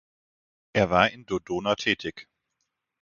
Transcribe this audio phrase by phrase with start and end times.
[0.73, 2.27] Er war in Dodona tätig.